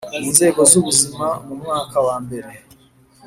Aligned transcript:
mu 0.21 0.29
Nzego 0.35 0.61
z 0.71 0.73
Ubuzima 0.79 1.27
mu 1.45 1.53
mwaka 1.61 1.97
wa 2.05 2.15
mbere 2.23 2.49